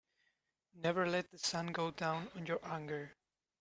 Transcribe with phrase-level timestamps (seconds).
[0.73, 3.15] Never let the sun go down on your anger.